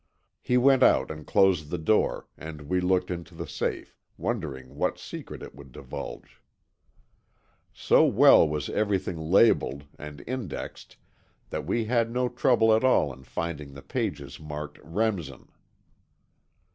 He 0.41 0.57
went 0.57 0.81
out 0.81 1.11
and 1.11 1.27
closed 1.27 1.69
the 1.69 1.77
door, 1.77 2.27
and 2.35 2.63
we 2.63 2.81
looked 2.81 3.11
into 3.11 3.35
the 3.35 3.45
safe, 3.45 3.95
wondering 4.17 4.73
what 4.73 4.97
secret 4.97 5.43
it 5.43 5.53
would 5.53 5.71
divulge. 5.71 6.41
So 7.71 8.05
well 8.07 8.49
was 8.49 8.67
everything 8.67 9.19
labelled 9.19 9.83
and 9.99 10.23
indexed 10.25 10.97
that 11.51 11.67
we 11.67 11.85
had 11.85 12.09
no 12.09 12.29
trouble 12.29 12.73
at 12.73 12.83
all 12.83 13.13
in 13.13 13.25
finding 13.25 13.75
the 13.75 13.83
pages 13.83 14.39
marked 14.39 14.79
Remsen. 14.83 15.49